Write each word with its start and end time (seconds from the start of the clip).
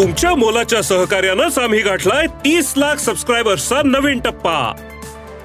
तुमच्या 0.00 0.34
मोलाच्या 0.34 0.82
सहकार्यानंच 0.82 1.58
आम्ही 1.58 1.80
गाठलाय 1.80 2.26
तीस 2.26 2.72
लाख 2.76 2.96
सबस्क्रायबर्सचा 2.96 3.80
नवीन 3.84 4.20
टप्पा. 4.20 4.72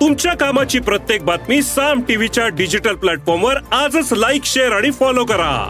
तुमच्या 0.01 0.33
कामाची 0.33 0.79
प्रत्येक 0.79 1.23
बातमी 1.23 1.61
साम 1.61 2.01
टीव्हीच्या 2.01 2.47
डिजिटल 2.47 2.95
प्लॅटफॉर्मवर 2.95 3.55
आजच 3.71 4.13
लाईक 4.13 4.45
शेअर 4.45 4.71
आणि 4.71 4.91
फॉलो 4.91 5.25
करा. 5.25 5.69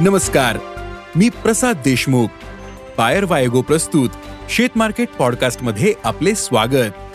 नमस्कार 0.00 0.58
मी 1.16 1.28
प्रसाद 1.28 1.76
देशमुख. 1.76 2.28
पायर 2.96 3.24
वायगो 3.24 3.62
प्रस्तुत 3.62 4.10
शेत 4.50 4.78
मार्केट 4.78 5.08
पॉडकास्टमध्ये 5.08 5.94
आपले 6.04 6.34
स्वागत. 6.34 7.05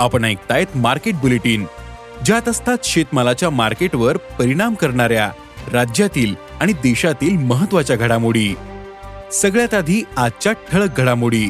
आपण 0.00 0.24
ऐकतायत 0.24 0.76
मार्केट 0.76 1.14
बुलेटिन 1.14 1.66
ज्यात 2.24 2.48
असतात 2.48 2.78
शेतमालाच्या 2.84 3.50
मार्केटवर 3.50 4.16
परिणाम 4.16 4.74
करणाऱ्या 4.74 5.30
राज्यातील 5.72 6.34
आणि 6.60 6.72
देशातील 6.72 7.36
महत्त्वाच्या 7.36 7.96
घडामोडी. 7.96 8.54
सगळ्यात 9.32 9.74
आधी 9.74 10.02
आजच्या 10.16 10.52
ठळक 10.52 11.00
घडामोडी. 11.00 11.48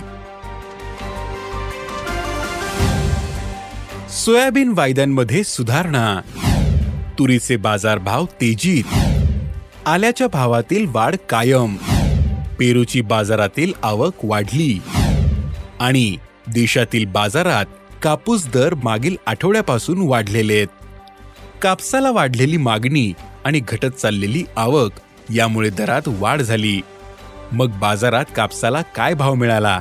सोयाबीन 4.10 4.72
वायद्यांमध्ये 4.76 5.44
सुधारणा. 5.44 6.20
तुरीचे 7.18 7.56
बाजारभाव 7.56 8.24
तेजीत. 8.24 8.84
आल्याच्या 9.86 10.26
भावातील 10.26 10.86
वाढ 10.88 11.14
कायम. 11.28 11.76
पेरूची 12.58 13.00
बाजारातील 13.00 13.72
आवक 13.82 14.14
वाढली. 14.22 14.82
आणि 15.80 16.16
देशातील 16.54 17.04
बाजारात 17.04 17.64
कापूस 18.04 18.46
दर 18.46 18.74
मागील 18.74 19.16
आठवड्यापासून 19.26 20.08
वाढलेले 20.08 20.54
आहेत. 20.54 20.66
कापसाला 21.62 22.10
वाढलेली 22.10 22.56
मागणी 22.56 23.12
आणि 23.44 23.60
घटत 23.68 23.86
चाललेली 23.86 24.44
आवक 24.56 24.92
यामुळे 25.34 25.70
दरात 25.70 26.02
वाढ 26.06 26.42
झाली. 26.42 26.80
मग 27.52 27.70
बाजारात 27.70 28.24
कापसाला 28.36 28.82
काय 28.82 29.14
भाव 29.14 29.34
मिळाला? 29.34 29.80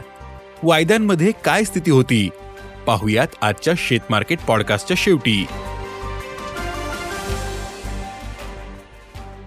वायद्यांमध्ये 0.64 1.32
काय 1.46 1.64
स्थिती 1.64 1.92
होती? 1.92 2.30
पाहुयात 2.88 3.28
आजच्या 3.42 3.74
शेतमार्केट 3.78 4.40
पॉडकास्टच्या 4.40 4.98
शेवटी. 5.00 5.46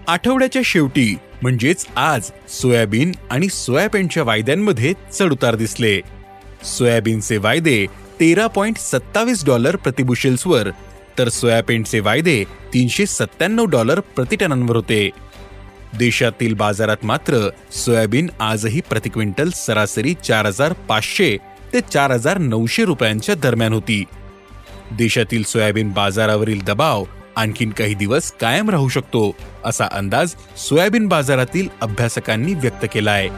आठवड्याच्या 0.07 0.61
शेवटी 0.65 1.15
म्हणजेच 1.41 1.87
आज 1.95 2.31
सोयाबीन 2.49 3.11
आणि 3.31 3.47
सोयाबीनच्या 3.47 4.23
वायद्यांमध्ये 4.23 4.93
चढउतार 5.13 5.55
दिसले. 5.55 6.01
सोयाबीनचे 6.63 7.37
वायदे 7.37 7.85
तेरा 8.19 8.47
पॉइंट 8.47 8.77
सत्तावीस 8.77 9.45
डॉलर 9.45 9.75
प्रतिबुशेल्सवर 9.75 10.69
तर 11.17 11.29
सोयाबीनचे 11.29 11.99
वायदे 11.99 12.43
तीनशे 12.73 13.05
सत्त्याण्णव 13.05 13.65
डॉलर 13.65 13.99
प्रतिटनांवर 13.99 14.75
होते. 14.75 15.09
देशातील 15.99 16.53
बाजारात 16.53 17.05
मात्र 17.05 17.49
सोयाबीन 17.71 18.29
आजही 18.39 18.81
प्रति 18.81 19.09
क्विंटल 19.09 19.49
सरासरी 19.49 20.13
चार 20.13 20.45
हजार 20.45 20.73
पाचशे 20.73 21.37
ते 21.73 21.81
चार 21.81 22.11
हजार 22.11 22.37
नऊशे 22.37 22.85
रुपयांच्या 22.85 23.35
दरम्यान 23.35 23.73
होती. 23.73 24.03
देशातील 24.91 25.43
सोयाबीन 25.43 25.91
बाजारावरील 25.91 26.61
दबाव 26.61 27.03
आणखीन 27.35 27.69
काही 27.69 27.93
दिवस 27.93 28.31
कायम 28.31 28.69
राहू 28.69 28.89
शकतो 28.89 29.35
असा 29.65 29.87
अंदाज 29.91 30.33
सोयाबीन 30.57 31.07
बाजारातील 31.07 31.67
अभ्यासकांनी 31.81 32.53
व्यक्त 32.53 32.85
केलाय. 32.93 33.29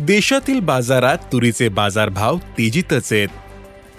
देशातील 0.00 0.60
बाजारात 0.60 1.18
तुरीचे 1.32 1.68
बाजारभाव 1.68 2.36
तेजीतच 2.36 3.12
आहेत. 3.12 3.28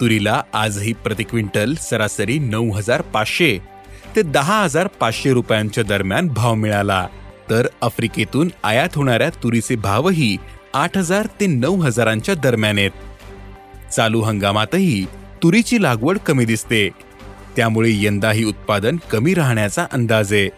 तुरीला 0.00 0.42
आजही 0.52 0.92
प्रति 0.92 1.22
क्विंटल 1.22 1.74
सरासरी 1.74 2.38
नऊ 2.38 2.70
हजार 2.70 3.00
पाचशे 3.00 3.58
ते 4.16 4.22
दहा 4.22 4.62
हजार 4.62 4.86
पाचशे 4.86 5.32
रुपयांच्या 5.32 5.84
दरम्यान 5.84 6.28
भाव 6.28 6.54
मिळाला. 6.54 7.06
तर 7.50 7.66
आफ्रिकेतून 7.82 8.50
आयात 8.64 8.88
होणाऱ्या 8.94 9.30
तुरीचे 9.30 9.76
भावही 9.76 10.36
आठ 10.74 10.98
हजार 10.98 11.26
ते 11.40 11.46
नऊ 11.46 11.80
हजारांच्या 11.80 12.34
दरम्यान 12.34 12.78
आहेत. 12.78 12.90
चालू 13.92 14.20
हंगामातही 14.20 15.06
तुरीची 15.42 15.82
लागवड 15.82 16.18
कमी 16.18 16.44
दिसते. 16.44 16.88
त्यामुळे 17.56 17.90
यंदाही 17.92 18.44
उत्पादन 18.44 18.96
कमी 18.96 19.34
राहण्याचा 19.34 19.86
अंदाज 19.92 20.32
आहे. 20.32 20.48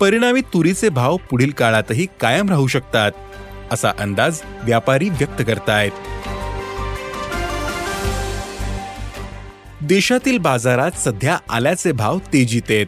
परिणामी 0.00 0.40
तुरीचे 0.40 0.88
भाव 0.88 1.16
पुढील 1.16 1.50
काळातही 1.50 2.06
कायम 2.20 2.48
राहू 2.48 2.66
शकतात. 2.66 3.12
असा 3.72 3.92
अंदाज 3.98 4.40
व्यापारी 4.62 5.08
व्यक्त 5.08 5.42
करतायत. 5.46 5.90
देशातील 9.82 10.38
बाजारात 10.38 10.98
सध्या 10.98 11.38
आल्याचे 11.50 11.92
भाव 11.92 12.18
तेजीत 12.18 12.62
आहेत 12.68 12.86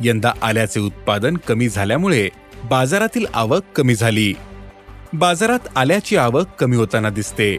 यंदा 0.00 0.32
आल्याचे 0.42 0.80
उत्पादन 0.80 1.36
कमी 1.36 1.68
झाल्यामुळे 1.68 2.28
बाजारातील 2.64 3.26
आवक 3.34 3.62
कमी 3.76 3.94
झाली. 3.94 4.34
बाजारात 5.12 5.76
आल्याची 5.76 6.16
आवक 6.16 6.46
कमी 6.58 6.76
होताना 6.76 7.10
दिसते. 7.10 7.56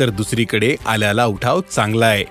तर 0.00 0.10
दुसरीकडे 0.10 0.76
आल्याला 0.86 1.24
उठाव 1.26 1.60
चांगला 1.60 2.06
आहे 2.06 2.24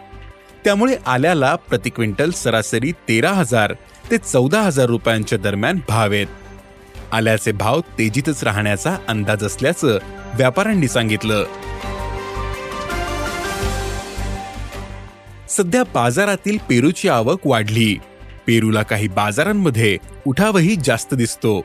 त्यामुळे 0.64 0.98
आल्याला 1.06 1.56
प्रति 1.56 1.90
क्विंटल 1.90 2.32
सरासरी 2.32 2.92
तेरा 2.92 3.32
हजार 3.32 3.74
ते 4.12 4.18
चौदा 4.18 4.62
हजार 4.62 4.86
रुपयांच्या 4.86 5.38
दरम्यान 5.38 5.80
भाव 5.90 6.12
आहेत 6.12 6.28
आल्याचे 7.14 7.52
भाव 7.52 7.80
तेजीतच 7.80 8.44
राहण्याचा 8.44 8.98
अंदाज 9.08 9.44
असल्याचं 9.44 9.98
व्यापाऱ्यांनी 10.36 10.88
सांगितलं. 10.88 11.46
सध्या 15.50 15.84
बाजारातील 15.84 16.58
पेरूची 16.70 17.10
आवक 17.10 17.48
वाढली. 17.48 17.96
पेरूला 18.48 18.84
काही 18.84 19.08
बाजारांमध्ये 19.08 19.98
उठावही 20.28 20.76
जास्त 20.76 21.14
दिसतो. 21.14 21.62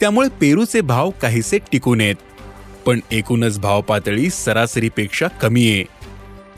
त्यामुळे 0.00 0.28
पेरूचे 0.28 0.80
भाव 0.80 1.10
काहीसे 1.22 1.58
टिकून 1.72 2.00
येत 2.00 2.14
पण 2.86 3.00
एकूणच 3.10 3.58
भाव 3.58 3.80
पातळी 3.80 4.30
सरासरीपेक्षा 4.30 5.28
कमी 5.28 5.70
आहे. 5.72 5.84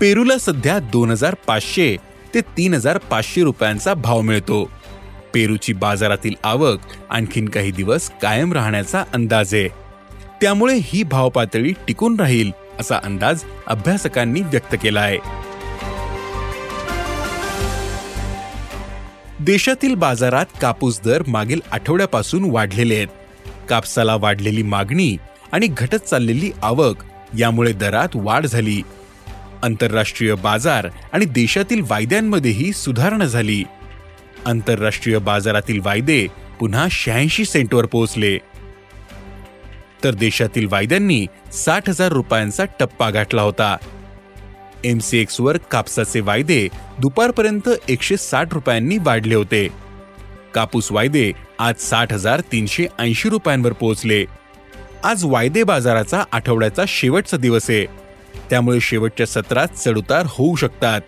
पेरूला 0.00 0.38
सध्या 0.38 0.78
दोन 0.78 1.10
हजार 1.10 1.34
पाचशे 1.47 1.97
ते 2.34 2.41
तीन 2.41 2.74
हजार 2.74 2.98
पाचशे 2.98 3.42
रुपयांचा 3.42 3.94
भाव 3.94 4.20
मिळतो. 4.20 4.70
पेरूची 5.36 5.72
बाजारातील 5.72 6.34
आवक 6.44 6.78
आणखीन 7.10 7.48
काही 7.48 7.70
दिवस 7.70 8.10
कायम 8.22 8.52
राहण्याचा 8.52 9.04
अंदाज 9.14 9.54
आहे. 9.54 9.69
त्यामुळे 10.41 10.78
ही 10.82 11.02
भाव 11.02 11.28
पातळी 11.28 11.72
टिकून 11.72 12.20
राहील 12.20 12.50
असा 12.80 12.97
अंदाज 13.04 13.42
अभ्यासकांनी 13.66 14.41
व्यक्त 14.41 14.74
केला 14.82 15.00
आहे. 15.00 15.19
देशातील 19.41 19.94
बाजारात 19.94 20.47
कापूस 20.60 21.00
दर 21.04 21.22
मागील 21.26 21.60
आठवड्यापासून 21.72 22.50
वाढलेले 22.50 22.94
आहेत. 22.94 23.08
कापसाला 23.68 24.16
वाढलेली 24.16 24.62
मागणी 24.62 25.16
आणि 25.53 25.66
घटत 25.66 25.97
चाललेली 25.97 26.53
आवक 26.62 26.97
यामुळे 27.38 27.72
दरात 27.72 28.08
वाढ 28.14 28.47
झाली. 28.47 28.82
आंतरराष्ट्रीय 29.62 30.34
बाजार 30.34 30.88
आणि 31.12 31.24
देशातील 31.24 31.82
वायद्यांमध्येही 31.91 32.72
सुधारणा 32.72 33.24
झाली. 33.24 33.64
आंतरराष्ट्रीय 34.44 35.19
बाजारातील 35.19 35.80
वायदे 35.84 36.26
पुन्हा 36.60 36.86
शहाऐंशी 36.91 37.44
सेंटवर 37.44 37.86
पोहोचले. 37.86 38.38
तर 40.04 40.14
देशातील 40.14 40.69
वायद्यांनी 40.70 41.26
साठ 41.52 41.88
हजार 41.88 42.12
रुपयांचा 42.12 42.64
टप्पा 42.64 43.10
गाठला 43.10 43.42
होता. 43.42 43.76
एमसीएक्स 44.84 45.41
वर 45.41 45.56
कापसाचे 45.56 46.20
वायदे 46.20 46.69
दुपारपर्यंत 46.98 47.69
एकशे 47.88 48.16
साठ 48.16 48.54
रुपयांनी 48.54 48.98
वाढले 48.98 49.34
होते. 49.34 49.69
कापूस 50.54 50.92
वायदे 50.92 51.32
आज 51.58 51.74
साठ 51.78 52.12
हजार 52.12 52.41
तीनशे 52.41 52.86
ऐंशी 52.98 53.28
रुपयांवर 53.28 53.72
पोहोचले. 53.72 54.24
आज 55.04 55.24
वायदे 55.24 55.62
बाजाराचा 55.62 56.24
आठवड्याचा 56.32 56.82
शेवटचा 56.89 57.36
दिवस 57.36 57.71
आहे. 57.71 57.86
त्यामुळे 58.50 58.80
शेवटच्या 58.80 59.27
सत्रात 59.27 59.68
चढउतार 59.68 60.27
होऊ 60.28 60.56
शकतात. 60.56 61.00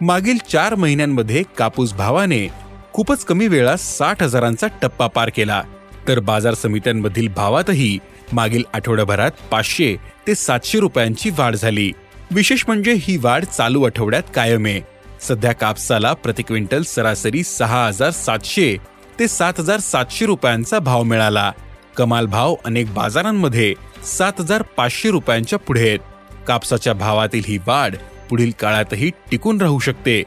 मागील 0.00 0.38
चार 0.48 0.74
महिन्यांमध्ये 0.74 1.42
कापूस 1.58 1.92
भावाने 1.92 2.46
खूपच 2.92 3.24
कमी 3.24 3.46
वेळा 3.48 3.76
साठ 3.76 4.22
हजारांचा 4.22 4.66
टप्पा 4.82 5.06
पार 5.06 5.30
केला. 5.36 5.62
तर 6.08 6.18
बाजार 6.20 6.54
समित्यांमधील 6.54 7.28
भावातही 7.28 7.98
मागील 8.32 8.62
आठवड्याभरात 8.74 9.30
पाचशे 9.50 9.94
ते 10.26 10.34
सातशे 10.34 10.80
रुपयांची 10.80 11.30
वाढ 11.30 11.54
झाली. 11.54 11.90
विशेष 12.30 12.64
म्हणजे 12.66 12.92
ही 12.92 13.16
वाढ 13.16 13.44
चालू 13.44 13.82
आठवड्यात 13.82 14.22
कायम 14.34 14.66
आहे. 14.66 14.80
सध्या 15.20 15.52
कापसाला 15.52 16.12
प्रति 16.12 16.42
क्विंटल 16.42 16.82
सरासरी 16.82 17.42
सहा 17.42 17.86
हजार 17.86 18.10
सातशे 18.10 18.76
ते 19.18 19.28
सात 19.28 19.52
हजार 19.58 19.80
सातशे 19.80 20.26
रुपयांचा 20.26 20.78
भाव 20.78 21.02
मिळाला. 21.02 21.50
कमाल 21.96 22.26
भाव 22.26 22.54
अनेक 22.64 22.92
बाजारांमध्ये 22.94 23.74
सात 24.04 24.40
हजार 24.40 24.62
पाचशे 24.76 25.10
रुपयांच्या 25.10 25.58
पुढे 25.58 25.88
आहेत. 25.88 25.98
कापसाच्या 26.46 26.92
भावातील 26.92 27.42
ही 27.46 27.58
वाढ 27.66 27.94
पुढील 28.30 28.50
काळातही 28.60 29.10
टिकून 29.30 29.60
राहू 29.60 29.78
शकते. 29.78 30.22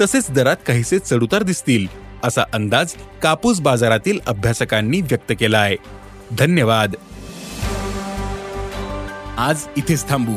तसेच 0.00 0.30
दरात 0.30 0.56
काहीसे 0.66 0.98
चढउतार 0.98 1.42
दिसतील 1.42 1.86
असा 2.24 2.42
अंदाज 2.52 2.94
कापूस 3.22 3.60
बाजारातील 3.60 4.20
अभ्यासकांनी 4.26 5.00
व्यक्त 5.00 5.32
केला 5.40 5.58
आहे 5.58 5.76
धन्यवाद. 6.38 6.94
आज 9.38 9.64
इथेच 9.76 10.08
थांबू. 10.08 10.32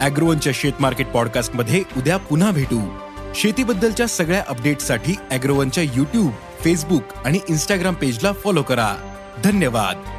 अॅग्रोवनच्या 0.00 0.52
शेत 0.56 0.72
मार्केट 0.80 1.06
पॉडकास्टमध्ये 1.06 1.82
उद्या 1.96 2.16
पुन्हा 2.16 2.50
भेटू. 2.50 2.80
शेतीबद्दलच्या 3.34 4.06
सगळ्या 4.06 4.44
अपडेटसाठी 4.48 5.14
अॅग्रोवनच्या 5.30 5.84
युट्यूब 5.84 6.32
फेसबुक 6.64 7.02
आणि 7.24 7.38
इन्स्टाग्राम 7.48 7.94
पेजला 7.94 8.32
फॉलो 8.32 8.62
करा. 8.62 8.96
धन्यवाद. 9.44 10.15